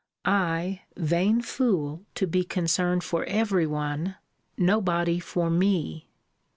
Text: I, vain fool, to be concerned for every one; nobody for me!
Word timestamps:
I, 0.25 0.81
vain 0.97 1.43
fool, 1.43 2.01
to 2.15 2.25
be 2.25 2.43
concerned 2.43 3.03
for 3.03 3.23
every 3.25 3.67
one; 3.67 4.15
nobody 4.57 5.19
for 5.19 5.51
me! 5.51 6.07